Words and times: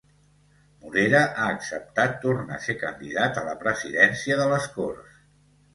Morera 0.85 1.21
ha 1.25 1.45
acceptat 1.57 2.17
tornar 2.25 2.59
a 2.59 2.65
ser 2.67 2.77
candidat 2.87 3.39
a 3.39 3.45
la 3.53 3.57
presidència 3.63 4.41
de 4.43 4.51
les 4.57 4.69
Corts 4.81 5.25